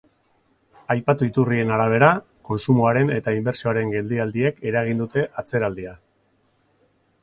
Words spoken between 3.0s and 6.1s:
eta inbertsioaren geldialdiek eragin dute atzeraldia.